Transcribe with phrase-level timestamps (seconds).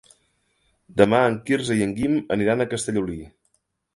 [1.01, 3.21] Demà en Quirze i en Guim aniran a Castellolí.